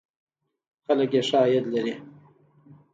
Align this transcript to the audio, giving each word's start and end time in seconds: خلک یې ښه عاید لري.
خلک 0.85 1.11
یې 1.15 1.21
ښه 1.27 1.37
عاید 1.43 1.65
لري. 1.73 1.95